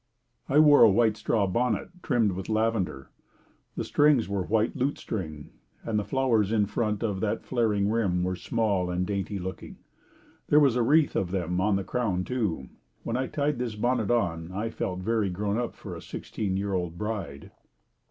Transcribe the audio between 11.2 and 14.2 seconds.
them on the crown too. When I tied this bonnet